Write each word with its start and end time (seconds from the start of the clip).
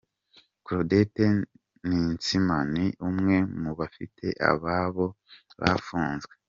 Claudette 0.65 1.25
Ninsiima 1.87 2.57
ni 2.73 2.85
umwe 3.07 3.35
mu 3.61 3.71
bafite 3.79 4.25
ababo 4.51 5.05
bafunzwe. 5.59 6.33